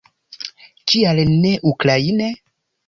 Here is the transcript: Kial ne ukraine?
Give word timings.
Kial 0.93 1.17
ne 1.41 1.53
ukraine? 1.73 2.27